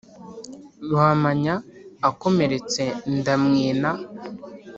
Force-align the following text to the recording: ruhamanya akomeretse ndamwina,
ruhamanya 0.89 1.53
akomeretse 2.09 2.83
ndamwina, 3.17 3.91